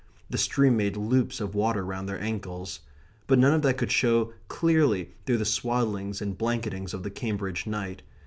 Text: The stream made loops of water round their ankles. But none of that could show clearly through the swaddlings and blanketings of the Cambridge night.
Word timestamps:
The 0.31 0.39
stream 0.39 0.77
made 0.77 0.97
loops 0.97 1.39
of 1.39 1.53
water 1.53 1.85
round 1.85 2.09
their 2.09 2.19
ankles. 2.19 2.79
But 3.27 3.37
none 3.37 3.53
of 3.53 3.61
that 3.61 3.77
could 3.77 3.91
show 3.91 4.33
clearly 4.47 5.11
through 5.27 5.37
the 5.37 5.45
swaddlings 5.45 6.23
and 6.23 6.35
blanketings 6.35 6.95
of 6.95 7.03
the 7.03 7.11
Cambridge 7.11 7.67
night. 7.67 8.01